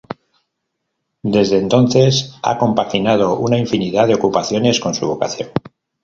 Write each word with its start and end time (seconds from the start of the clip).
Desde 1.21 1.59
entonces 1.59 2.33
ha 2.41 2.57
compaginado 2.57 3.37
una 3.37 3.59
infinidad 3.59 4.07
de 4.07 4.15
ocupaciones 4.15 4.79
con 4.79 4.95
su 4.95 5.05
vocación. 5.05 5.49